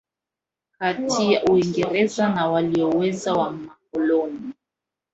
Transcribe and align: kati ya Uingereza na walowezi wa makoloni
kati 0.79 1.33
ya 1.33 1.45
Uingereza 1.45 2.29
na 2.29 2.47
walowezi 2.47 3.29
wa 3.29 3.51
makoloni 3.51 4.53